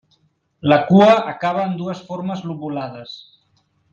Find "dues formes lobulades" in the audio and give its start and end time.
1.83-3.17